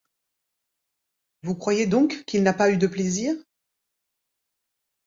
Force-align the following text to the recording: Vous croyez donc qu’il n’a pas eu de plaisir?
Vous 1.43 1.53
croyez 1.55 1.85
donc 1.85 2.23
qu’il 2.25 2.41
n’a 2.41 2.53
pas 2.53 2.71
eu 2.71 2.77
de 2.77 2.87
plaisir? 2.87 3.35